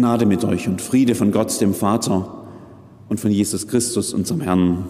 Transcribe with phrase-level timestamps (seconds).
[0.00, 2.46] Gnade mit euch und Friede von Gott, dem Vater
[3.10, 4.86] und von Jesus Christus, unserem Herrn.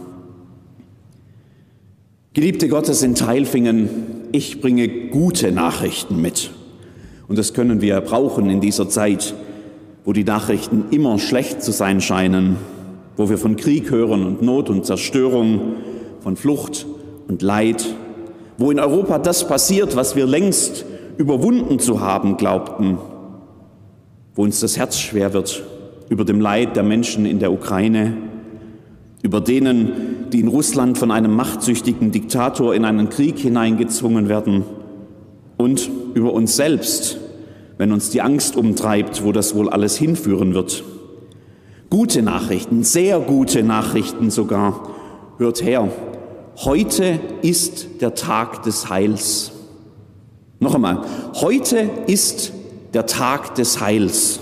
[2.32, 3.88] Geliebte Gottes in Teilfingen,
[4.30, 6.52] ich bringe gute Nachrichten mit.
[7.26, 9.34] Und das können wir brauchen in dieser Zeit,
[10.04, 12.54] wo die Nachrichten immer schlecht zu sein scheinen,
[13.16, 15.74] wo wir von Krieg hören und Not und Zerstörung,
[16.20, 16.86] von Flucht
[17.26, 17.84] und Leid,
[18.58, 20.84] wo in Europa das passiert, was wir längst
[21.16, 22.98] überwunden zu haben glaubten,
[24.40, 25.62] wo uns das Herz schwer wird
[26.08, 28.16] über dem Leid der Menschen in der Ukraine,
[29.20, 34.64] über denen, die in Russland von einem machtsüchtigen Diktator in einen Krieg hineingezwungen werden
[35.58, 37.18] und über uns selbst,
[37.76, 40.84] wenn uns die Angst umtreibt, wo das wohl alles hinführen wird.
[41.90, 44.88] Gute Nachrichten, sehr gute Nachrichten sogar.
[45.36, 45.90] Hört her,
[46.64, 49.52] heute ist der Tag des Heils.
[50.60, 51.02] Noch einmal,
[51.34, 52.54] heute ist
[52.94, 54.40] der Tag des Heils.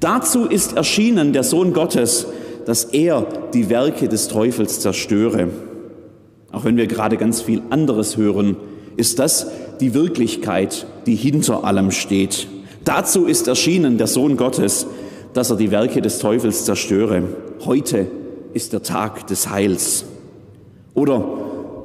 [0.00, 2.26] Dazu ist erschienen der Sohn Gottes,
[2.66, 5.48] dass er die Werke des Teufels zerstöre.
[6.50, 8.56] Auch wenn wir gerade ganz viel anderes hören,
[8.96, 9.46] ist das
[9.80, 12.46] die Wirklichkeit, die hinter allem steht.
[12.84, 14.86] Dazu ist erschienen der Sohn Gottes,
[15.32, 17.22] dass er die Werke des Teufels zerstöre.
[17.64, 18.06] Heute
[18.52, 20.04] ist der Tag des Heils.
[20.94, 21.24] Oder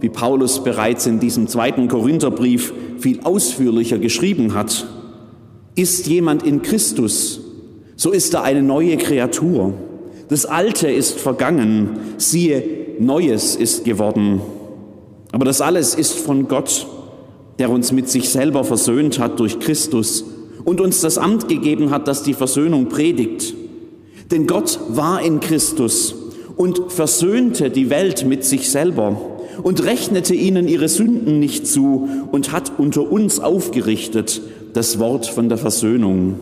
[0.02, 4.86] wie Paulus bereits in diesem zweiten Korintherbrief viel ausführlicher geschrieben hat,
[5.78, 7.40] ist jemand in Christus,
[7.96, 9.74] so ist er eine neue Kreatur.
[10.28, 12.64] Das Alte ist vergangen, siehe,
[13.00, 14.42] Neues ist geworden.
[15.32, 16.88] Aber das alles ist von Gott,
[17.60, 20.26] der uns mit sich selber versöhnt hat durch Christus
[20.66, 23.54] und uns das Amt gegeben hat, das die Versöhnung predigt.
[24.32, 26.16] Denn Gott war in Christus
[26.56, 29.22] und versöhnte die Welt mit sich selber
[29.62, 34.42] und rechnete ihnen ihre Sünden nicht zu und hat unter uns aufgerichtet
[34.78, 36.36] das Wort von der Versöhnung.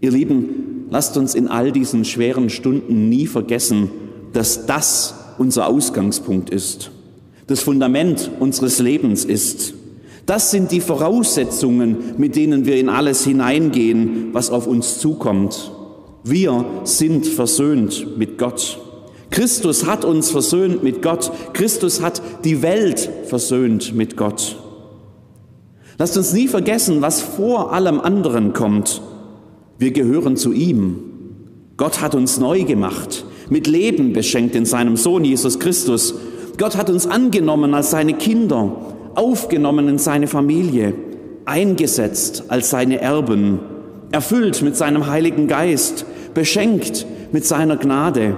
[0.00, 3.90] Ihr Lieben, lasst uns in all diesen schweren Stunden nie vergessen,
[4.32, 6.92] dass das unser Ausgangspunkt ist,
[7.48, 9.74] das Fundament unseres Lebens ist.
[10.26, 15.72] Das sind die Voraussetzungen, mit denen wir in alles hineingehen, was auf uns zukommt.
[16.22, 18.78] Wir sind versöhnt mit Gott.
[19.30, 21.32] Christus hat uns versöhnt mit Gott.
[21.52, 24.61] Christus hat die Welt versöhnt mit Gott.
[25.98, 29.02] Lasst uns nie vergessen, was vor allem anderen kommt.
[29.78, 30.98] Wir gehören zu ihm.
[31.76, 36.14] Gott hat uns neu gemacht, mit Leben beschenkt in seinem Sohn Jesus Christus.
[36.58, 38.76] Gott hat uns angenommen als seine Kinder,
[39.14, 40.94] aufgenommen in seine Familie,
[41.44, 43.58] eingesetzt als seine Erben,
[44.12, 46.04] erfüllt mit seinem Heiligen Geist,
[46.34, 48.36] beschenkt mit seiner Gnade,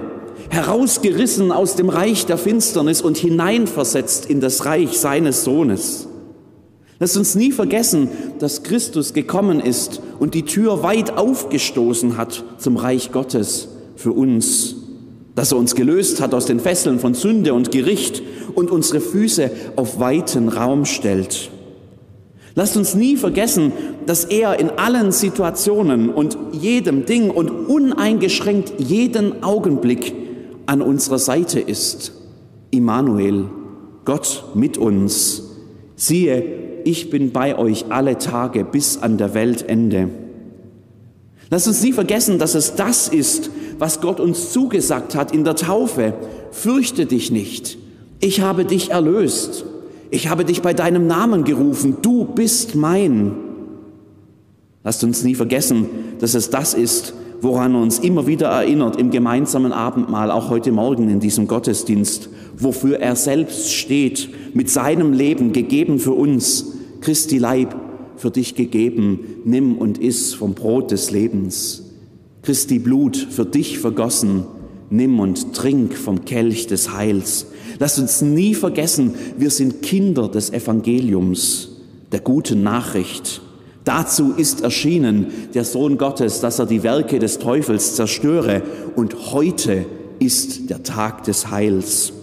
[0.49, 6.07] herausgerissen aus dem Reich der Finsternis und hineinversetzt in das Reich seines Sohnes.
[6.99, 12.77] Lasst uns nie vergessen, dass Christus gekommen ist und die Tür weit aufgestoßen hat zum
[12.77, 13.67] Reich Gottes
[13.97, 14.75] für uns,
[15.35, 18.23] dass er uns gelöst hat aus den Fesseln von Sünde und Gericht
[18.53, 21.51] und unsere Füße auf weiten Raum stellt.
[22.57, 23.73] Lasst uns nie vergessen,
[24.05, 30.13] dass er in allen Situationen und jedem Ding und uneingeschränkt jeden Augenblick
[30.65, 32.13] an unserer Seite ist.
[32.71, 33.49] Immanuel,
[34.05, 35.43] Gott mit uns.
[35.97, 40.09] Siehe, ich bin bei euch alle Tage bis an der Weltende.
[41.49, 45.55] Lass uns nie vergessen, dass es das ist, was Gott uns zugesagt hat in der
[45.55, 46.13] Taufe.
[46.51, 47.77] Fürchte dich nicht.
[48.19, 49.65] Ich habe dich erlöst.
[50.11, 51.97] Ich habe dich bei deinem Namen gerufen.
[52.01, 53.33] Du bist mein.
[54.83, 59.71] Lasst uns nie vergessen, dass es das ist, woran uns immer wieder erinnert im gemeinsamen
[59.71, 65.99] Abendmahl, auch heute Morgen in diesem Gottesdienst, wofür er selbst steht, mit seinem Leben gegeben
[65.99, 66.74] für uns,
[67.05, 67.75] Christi Leib
[68.17, 71.83] für dich gegeben, nimm und iss vom Brot des Lebens.
[72.41, 74.45] Christi Blut für dich vergossen,
[74.89, 77.45] nimm und trink vom Kelch des Heils.
[77.77, 81.73] Lass uns nie vergessen, wir sind Kinder des Evangeliums,
[82.11, 83.39] der guten Nachricht.
[83.83, 88.63] Dazu ist erschienen der Sohn Gottes, dass er die Werke des Teufels zerstöre.
[88.95, 89.85] Und heute
[90.17, 92.14] ist der Tag des Heils.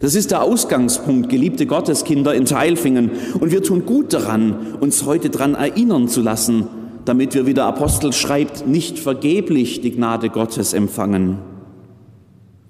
[0.00, 3.10] Das ist der Ausgangspunkt, geliebte Gotteskinder in Teilfingen.
[3.38, 6.66] Und wir tun gut daran, uns heute daran erinnern zu lassen,
[7.04, 11.36] damit wir, wie der Apostel schreibt, nicht vergeblich die Gnade Gottes empfangen.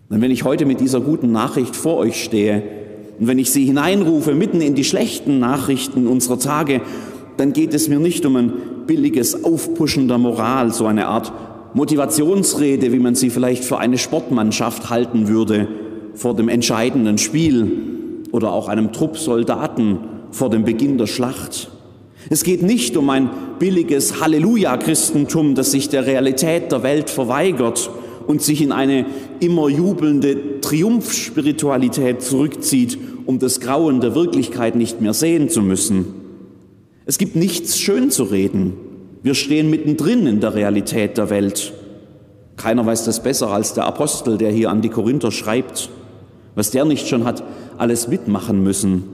[0.09, 2.65] Und wenn ich heute mit dieser guten Nachricht vor euch stehe
[3.21, 6.81] und wenn ich sie hineinrufe mitten in die schlechten Nachrichten unserer Tage,
[7.37, 8.53] dann geht es mir nicht um ein
[8.89, 11.33] billiges Aufpushen der Moral, so eine Art
[11.75, 15.69] Motivationsrede, wie man sie vielleicht für eine Sportmannschaft halten würde,
[16.15, 17.71] vor dem entscheidenden Spiel
[18.33, 19.99] oder auch einem Trupp Soldaten
[20.31, 21.71] vor dem Beginn der Schlacht.
[22.29, 27.91] Es geht nicht um ein billiges Halleluja-Christentum, das sich der Realität der Welt verweigert
[28.27, 29.07] und sich in eine
[29.41, 36.07] immer jubelnde Triumphspiritualität zurückzieht, um das Grauen der Wirklichkeit nicht mehr sehen zu müssen.
[37.07, 38.75] Es gibt nichts schön zu reden.
[39.23, 41.73] Wir stehen mittendrin in der Realität der Welt.
[42.57, 45.91] Keiner weiß das besser als der Apostel, der hier an die Korinther schreibt.
[46.55, 47.43] Was der nicht schon hat
[47.79, 49.05] alles mitmachen müssen.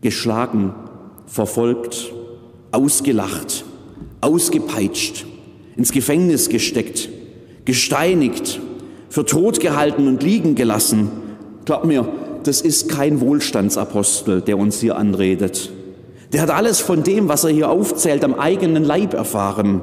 [0.00, 0.74] Geschlagen,
[1.26, 2.12] verfolgt,
[2.72, 3.64] ausgelacht,
[4.20, 5.26] ausgepeitscht,
[5.76, 7.08] ins Gefängnis gesteckt,
[7.64, 8.60] gesteinigt,
[9.08, 11.10] für tot gehalten und liegen gelassen.
[11.64, 12.08] Glaub mir,
[12.44, 15.70] das ist kein Wohlstandsapostel, der uns hier anredet.
[16.32, 19.82] Der hat alles von dem, was er hier aufzählt, am eigenen Leib erfahren.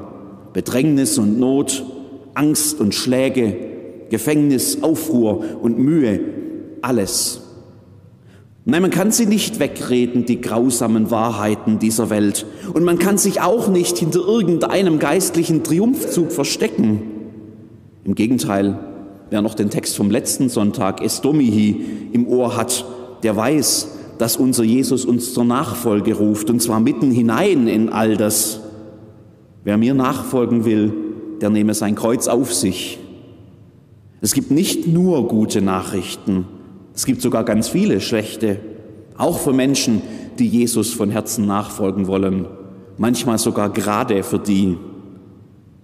[0.54, 1.84] Bedrängnis und Not,
[2.34, 3.56] Angst und Schläge,
[4.10, 6.20] Gefängnis, Aufruhr und Mühe,
[6.82, 7.42] alles.
[8.70, 12.44] Nein, man kann sie nicht wegreden, die grausamen Wahrheiten dieser Welt.
[12.74, 17.00] Und man kann sich auch nicht hinter irgendeinem geistlichen Triumphzug verstecken.
[18.04, 18.78] Im Gegenteil,
[19.30, 22.84] wer noch den Text vom letzten Sonntag Estomihi im Ohr hat,
[23.22, 23.88] der weiß,
[24.18, 28.60] dass unser Jesus uns zur Nachfolge ruft, und zwar mitten hinein in all das.
[29.64, 30.92] Wer mir nachfolgen will,
[31.40, 32.98] der nehme sein Kreuz auf sich.
[34.20, 36.44] Es gibt nicht nur gute Nachrichten,
[36.98, 38.58] es gibt sogar ganz viele schlechte,
[39.16, 40.02] auch für Menschen,
[40.40, 42.48] die Jesus von Herzen nachfolgen wollen,
[42.96, 44.76] manchmal sogar gerade für die.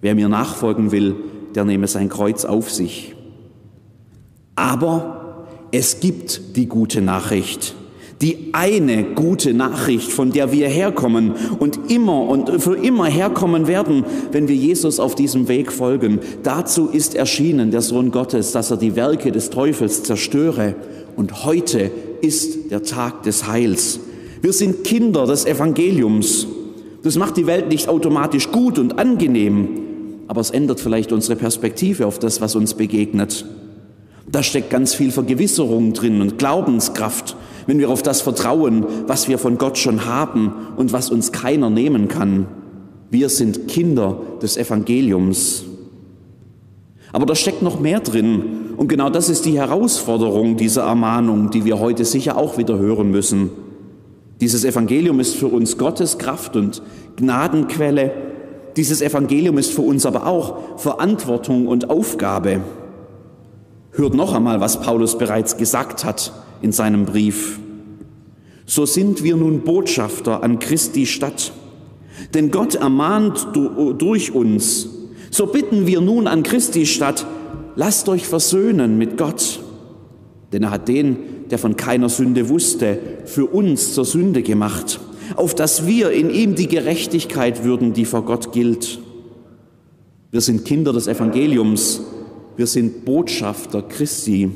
[0.01, 1.15] Wer mir nachfolgen will,
[1.55, 3.15] der nehme sein Kreuz auf sich.
[4.57, 7.75] Aber es gibt die gute Nachricht
[8.21, 14.05] die eine gute Nachricht, von der wir herkommen und immer und für immer herkommen werden,
[14.31, 16.19] wenn wir Jesus auf diesem Weg folgen.
[16.43, 20.75] Dazu ist erschienen der Sohn Gottes, dass er die Werke des Teufels zerstöre.
[21.15, 21.91] Und heute
[22.21, 23.99] ist der Tag des Heils.
[24.41, 26.47] Wir sind Kinder des Evangeliums.
[27.03, 29.69] Das macht die Welt nicht automatisch gut und angenehm,
[30.27, 33.45] aber es ändert vielleicht unsere Perspektive auf das, was uns begegnet.
[34.31, 37.35] Da steckt ganz viel Vergewisserung drin und Glaubenskraft
[37.67, 41.69] wenn wir auf das vertrauen, was wir von Gott schon haben und was uns keiner
[41.69, 42.47] nehmen kann.
[43.09, 45.63] Wir sind Kinder des Evangeliums.
[47.11, 48.43] Aber da steckt noch mehr drin.
[48.77, 53.11] Und genau das ist die Herausforderung dieser Ermahnung, die wir heute sicher auch wieder hören
[53.11, 53.49] müssen.
[54.41, 56.81] Dieses Evangelium ist für uns Gottes Kraft und
[57.15, 58.11] Gnadenquelle.
[58.75, 62.61] Dieses Evangelium ist für uns aber auch Verantwortung und Aufgabe.
[63.91, 67.59] Hört noch einmal, was Paulus bereits gesagt hat in seinem Brief.
[68.65, 71.53] So sind wir nun Botschafter an Christi Stadt.
[72.33, 74.89] Denn Gott ermahnt durch uns.
[75.31, 77.25] So bitten wir nun an Christi Stadt,
[77.75, 79.59] lasst euch versöhnen mit Gott.
[80.51, 81.17] Denn er hat den,
[81.49, 84.99] der von keiner Sünde wusste, für uns zur Sünde gemacht,
[85.35, 88.99] auf dass wir in ihm die Gerechtigkeit würden, die vor Gott gilt.
[90.31, 92.01] Wir sind Kinder des Evangeliums,
[92.57, 94.49] wir sind Botschafter Christi.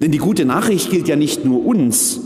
[0.00, 2.20] Denn die gute Nachricht gilt ja nicht nur uns.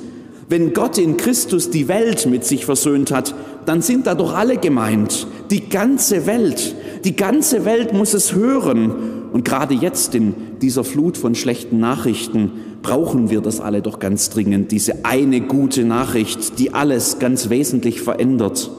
[0.49, 3.35] Wenn Gott in Christus die Welt mit sich versöhnt hat,
[3.67, 5.27] dann sind da doch alle gemeint.
[5.51, 6.75] Die ganze Welt.
[7.05, 9.14] Die ganze Welt muss es hören.
[9.35, 10.33] Und gerade jetzt in
[10.63, 14.71] dieser Flut von schlechten Nachrichten brauchen wir das alle doch ganz dringend.
[14.71, 18.71] Diese eine gute Nachricht, die alles ganz wesentlich verändert.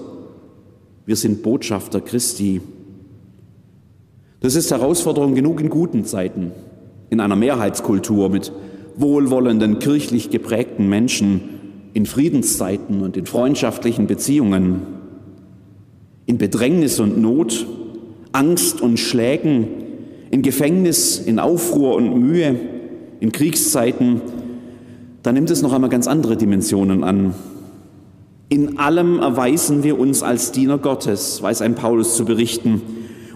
[1.05, 2.61] Wir sind Botschafter Christi.
[4.39, 6.53] Das ist Herausforderung genug in guten Zeiten,
[7.09, 8.53] in einer Mehrheitskultur mit
[8.95, 11.41] wohlwollenden, kirchlich geprägten Menschen
[11.91, 14.83] in Friedenszeiten und in freundschaftlichen Beziehungen,
[16.25, 17.67] in Bedrängnis und Not,
[18.31, 19.84] Angst und Schlägen,
[20.35, 22.59] in Gefängnis, in Aufruhr und Mühe,
[23.21, 24.19] in Kriegszeiten,
[25.23, 27.33] da nimmt es noch einmal ganz andere Dimensionen an.
[28.49, 32.81] In allem erweisen wir uns als Diener Gottes, weiß ein Paulus zu berichten.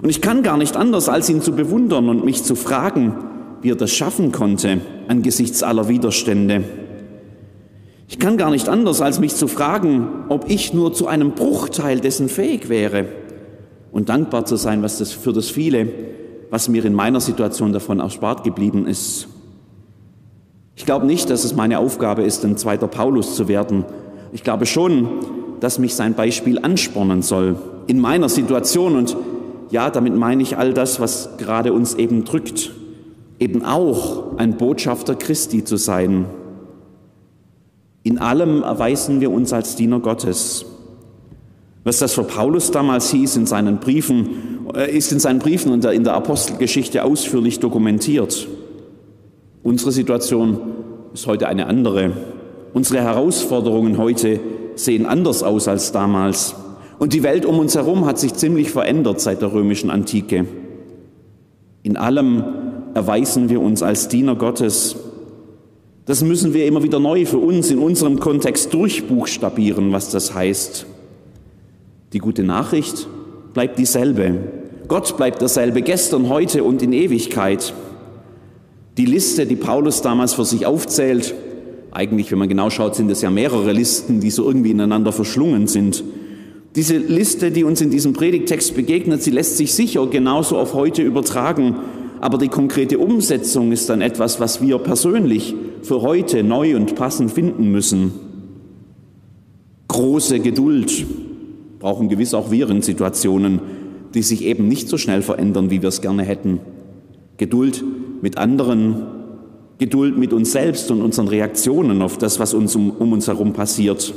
[0.02, 3.16] Und ich kann gar nicht anders, als ihn zu bewundern und mich zu fragen,
[3.62, 6.66] wie er das schaffen konnte angesichts aller Widerstände.
[8.10, 12.02] Ich kann gar nicht anders, als mich zu fragen, ob ich nur zu einem Bruchteil
[12.02, 13.06] dessen fähig wäre
[13.94, 15.88] und dankbar zu sein, was das für das viele,
[16.50, 19.28] was mir in meiner Situation davon erspart geblieben ist.
[20.76, 23.86] Ich glaube nicht, dass es meine Aufgabe ist, ein zweiter Paulus zu werden.
[24.32, 25.10] Ich glaube schon,
[25.60, 29.18] dass mich sein Beispiel anspornen soll in meiner Situation und
[29.72, 32.72] ja, damit meine ich all das, was gerade uns eben drückt
[33.40, 36.26] eben auch ein Botschafter Christi zu sein.
[38.04, 40.66] In allem erweisen wir uns als Diener Gottes.
[41.84, 46.04] Was das für Paulus damals hieß in seinen Briefen, ist in seinen Briefen und in
[46.04, 48.48] der Apostelgeschichte ausführlich dokumentiert.
[49.64, 50.60] Unsere Situation
[51.14, 52.12] ist heute eine andere.
[52.74, 54.40] Unsere Herausforderungen heute
[54.76, 56.56] sehen anders aus als damals.
[57.00, 60.46] Und die Welt um uns herum hat sich ziemlich verändert seit der römischen Antike.
[61.82, 62.44] In allem
[62.94, 64.96] erweisen wir uns als Diener Gottes.
[66.06, 70.86] Das müssen wir immer wieder neu für uns in unserem Kontext durchbuchstabieren, was das heißt.
[72.14, 73.08] Die gute Nachricht
[73.54, 74.59] bleibt dieselbe.
[74.90, 77.76] Gott bleibt derselbe gestern, heute und in Ewigkeit.
[78.98, 81.36] Die Liste, die Paulus damals für sich aufzählt,
[81.92, 85.68] eigentlich, wenn man genau schaut, sind es ja mehrere Listen, die so irgendwie ineinander verschlungen
[85.68, 86.04] sind.
[86.76, 91.04] Diese Liste, die uns in diesem Predigtext begegnet, sie lässt sich sicher genauso auf heute
[91.04, 91.76] übertragen,
[92.20, 95.54] aber die konkrete Umsetzung ist dann etwas, was wir persönlich
[95.84, 98.12] für heute neu und passend finden müssen.
[99.88, 101.06] Große Geduld
[101.78, 103.62] brauchen gewiss auch wir in Situationen,
[104.14, 106.60] die sich eben nicht so schnell verändern, wie wir es gerne hätten.
[107.38, 107.84] Geduld
[108.22, 109.06] mit anderen,
[109.78, 113.54] Geduld mit uns selbst und unseren Reaktionen auf das, was uns um, um uns herum
[113.54, 114.14] passiert.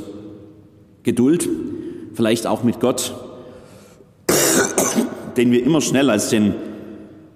[1.03, 1.47] Geduld
[2.13, 3.13] vielleicht auch mit Gott,
[5.37, 6.53] den wir immer schnell als den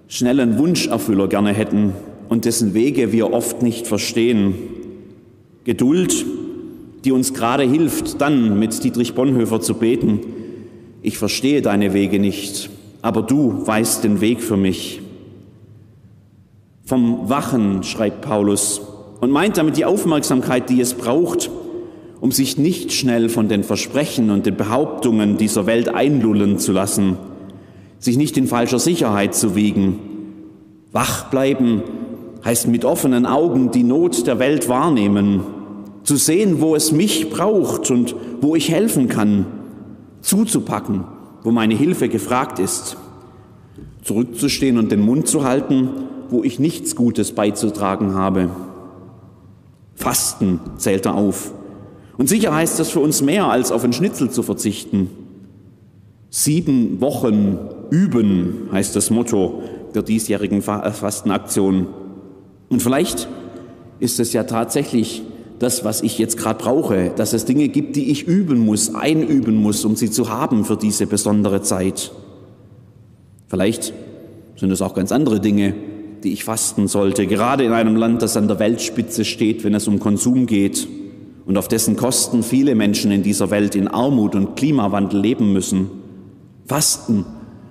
[0.08, 1.92] schnellen Wunscherfüller gerne hätten
[2.28, 4.54] und dessen Wege wir oft nicht verstehen.
[5.64, 6.24] Geduld,
[7.04, 10.20] die uns gerade hilft, dann mit Dietrich Bonhoeffer zu beten,
[11.08, 12.68] ich verstehe deine Wege nicht,
[13.00, 15.00] aber du weißt den Weg für mich.
[16.84, 18.82] Vom Wachen schreibt Paulus
[19.20, 21.50] und meint damit die Aufmerksamkeit, die es braucht,
[22.20, 27.16] um sich nicht schnell von den Versprechen und den Behauptungen dieser Welt einlullen zu lassen,
[27.98, 29.98] sich nicht in falscher Sicherheit zu wiegen.
[30.92, 31.82] Wach bleiben
[32.44, 35.40] heißt mit offenen Augen die Not der Welt wahrnehmen,
[36.02, 39.46] zu sehen, wo es mich braucht und wo ich helfen kann,
[40.20, 41.04] zuzupacken,
[41.42, 42.96] wo meine Hilfe gefragt ist,
[44.02, 45.90] zurückzustehen und den Mund zu halten,
[46.30, 48.50] wo ich nichts Gutes beizutragen habe.
[49.94, 51.52] Fasten zählt er auf.
[52.16, 55.10] Und sicher heißt das für uns mehr, als auf ein Schnitzel zu verzichten.
[56.30, 57.58] Sieben Wochen
[57.90, 59.62] üben heißt das Motto
[59.94, 61.86] der diesjährigen äh, Fastenaktion.
[62.68, 63.28] Und vielleicht
[64.00, 65.22] ist es ja tatsächlich
[65.58, 69.56] das, was ich jetzt gerade brauche, dass es Dinge gibt, die ich üben muss, einüben
[69.56, 72.12] muss, um sie zu haben für diese besondere Zeit.
[73.48, 73.92] Vielleicht
[74.56, 75.74] sind es auch ganz andere Dinge,
[76.22, 79.88] die ich fasten sollte, gerade in einem Land, das an der Weltspitze steht, wenn es
[79.88, 80.88] um Konsum geht
[81.46, 85.88] und auf dessen Kosten viele Menschen in dieser Welt in Armut und Klimawandel leben müssen.
[86.66, 87.24] Fasten,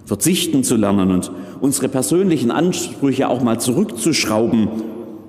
[0.05, 4.69] verzichten zu lernen und unsere persönlichen Ansprüche auch mal zurückzuschrauben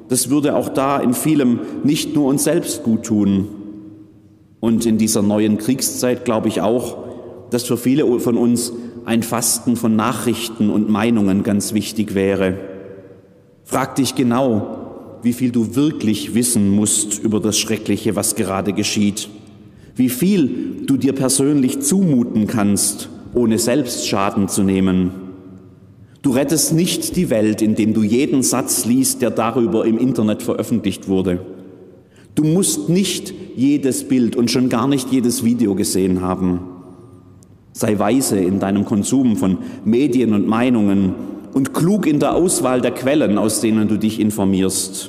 [0.09, 3.49] das würde auch da in vielem nicht nur uns selbst gut tun.
[4.61, 6.99] Und in dieser neuen Kriegszeit glaube ich auch,
[7.51, 8.73] dass für viele von uns
[9.05, 12.59] ein Fasten von Nachrichten und Meinungen ganz wichtig wäre.
[13.65, 19.29] Frag dich genau, wie viel du wirklich wissen musst über das Schreckliche, was gerade geschieht.
[19.95, 25.28] Wie viel du dir persönlich zumuten kannst, ohne selbst Schaden zu nehmen.
[26.29, 31.09] Du rettest nicht die Welt, indem du jeden Satz liest, der darüber im Internet veröffentlicht
[31.09, 31.41] wurde.
[32.35, 36.61] Du musst nicht jedes Bild und schon gar nicht jedes Video gesehen haben.
[37.73, 39.57] Sei weise in deinem Konsum von
[39.87, 41.15] Medien und Meinungen
[41.55, 45.09] und klug in der Auswahl der Quellen, aus denen du dich informierst.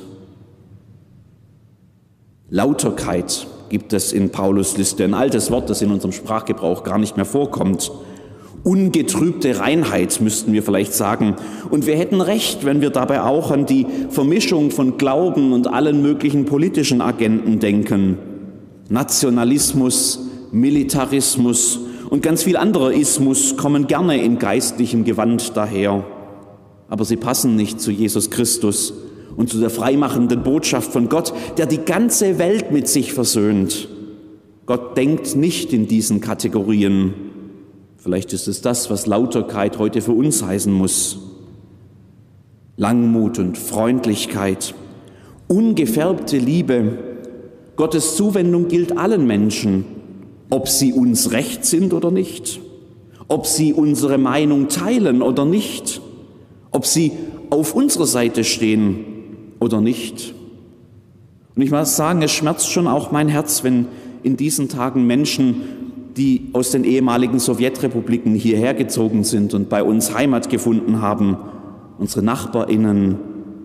[2.48, 7.16] Lauterkeit gibt es in Paulus Liste, ein altes Wort, das in unserem Sprachgebrauch gar nicht
[7.16, 7.92] mehr vorkommt.
[8.62, 11.36] Ungetrübte Reinheit müssten wir vielleicht sagen.
[11.70, 16.02] Und wir hätten recht, wenn wir dabei auch an die Vermischung von Glauben und allen
[16.02, 18.18] möglichen politischen Agenten denken.
[18.90, 26.04] Nationalismus, Militarismus und ganz viel anderer Ismus kommen gerne in geistlichem Gewand daher.
[26.88, 28.92] Aber sie passen nicht zu Jesus Christus
[29.36, 33.88] und zu der freimachenden Botschaft von Gott, der die ganze Welt mit sich versöhnt.
[34.66, 37.14] Gott denkt nicht in diesen Kategorien.
[38.02, 41.18] Vielleicht ist es das, was Lauterkeit heute für uns heißen muss.
[42.78, 44.74] Langmut und Freundlichkeit,
[45.48, 46.98] ungefärbte Liebe,
[47.76, 49.84] Gottes Zuwendung gilt allen Menschen,
[50.48, 52.60] ob sie uns recht sind oder nicht,
[53.28, 56.00] ob sie unsere Meinung teilen oder nicht,
[56.70, 57.12] ob sie
[57.50, 59.04] auf unserer Seite stehen
[59.60, 60.32] oder nicht.
[61.54, 63.88] Und ich muss sagen, es schmerzt schon auch mein Herz, wenn
[64.22, 65.79] in diesen Tagen Menschen
[66.16, 71.36] die aus den ehemaligen Sowjetrepubliken hierher gezogen sind und bei uns Heimat gefunden haben,
[71.98, 73.16] unsere Nachbarinnen,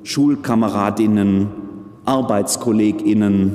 [0.04, 1.48] Schulkameradinnen,
[2.06, 3.52] Arbeitskolleginnen,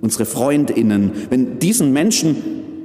[0.00, 2.36] unsere Freundinnen, wenn diesen Menschen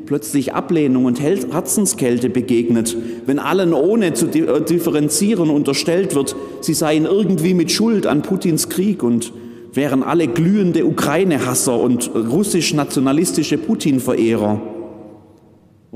[0.06, 7.54] plötzlich Ablehnung und Herzenskälte begegnet, wenn allen ohne zu differenzieren unterstellt wird, sie seien irgendwie
[7.54, 9.34] mit Schuld an Putins Krieg und
[9.74, 14.62] wären alle glühende Ukraine-Hasser und russisch-nationalistische Putin-Verehrer.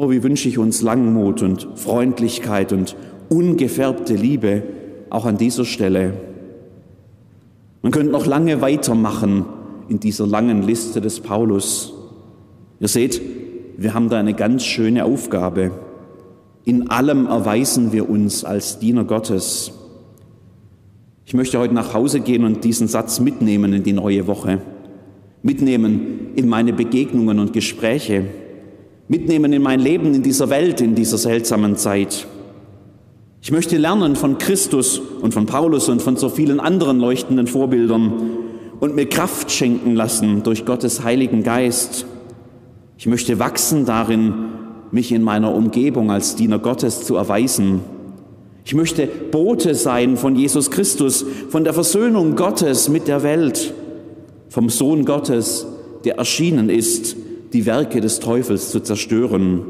[0.02, 2.96] Oh, wie wünsche ich uns Langmut und Freundlichkeit und
[3.28, 4.64] ungefärbte Liebe
[5.10, 6.14] auch an dieser Stelle.
[7.82, 9.44] Man könnte noch lange weitermachen
[9.90, 11.94] in dieser langen Liste des Paulus.
[12.80, 13.22] Ihr seht,
[13.76, 15.72] wir haben da eine ganz schöne Aufgabe.
[16.64, 19.74] In allem erweisen wir uns als Diener Gottes.
[21.26, 24.62] Ich möchte heute nach Hause gehen und diesen Satz mitnehmen in die neue Woche,
[25.44, 28.24] mitnehmen in meine Begegnungen und Gespräche,
[29.10, 32.28] mitnehmen in mein Leben in dieser Welt, in dieser seltsamen Zeit.
[33.42, 38.14] Ich möchte lernen von Christus und von Paulus und von so vielen anderen leuchtenden Vorbildern
[38.80, 42.06] und mir Kraft schenken lassen durch Gottes Heiligen Geist.
[42.98, 44.34] Ich möchte wachsen darin,
[44.92, 47.82] mich in meiner Umgebung als Diener Gottes zu erweisen.
[48.64, 53.74] Ich möchte Bote sein von Jesus Christus, von der Versöhnung Gottes mit der Welt,
[54.50, 55.66] vom Sohn Gottes,
[56.06, 57.16] der erschienen ist,
[57.54, 59.66] die Werke des Teufels zu zerstören.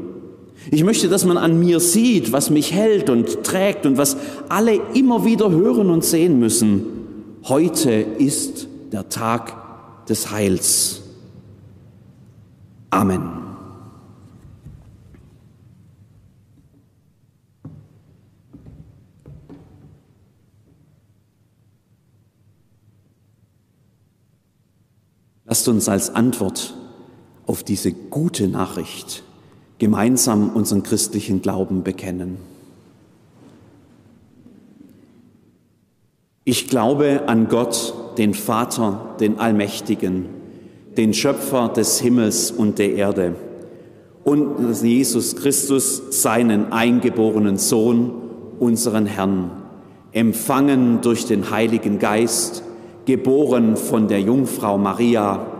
[0.70, 4.16] Ich möchte, dass man an mir sieht, was mich hält und trägt und was
[4.48, 6.82] alle immer wieder hören und sehen müssen.
[7.44, 11.02] Heute ist der Tag des Heils.
[12.90, 13.40] Amen.
[25.46, 26.74] Lasst uns als Antwort
[27.50, 29.24] auf diese gute Nachricht
[29.78, 32.36] gemeinsam unseren christlichen Glauben bekennen.
[36.44, 40.26] Ich glaube an Gott, den Vater, den Allmächtigen,
[40.96, 43.34] den Schöpfer des Himmels und der Erde
[44.22, 48.12] und Jesus Christus, seinen eingeborenen Sohn,
[48.60, 49.50] unseren Herrn,
[50.12, 52.62] empfangen durch den Heiligen Geist,
[53.06, 55.59] geboren von der Jungfrau Maria,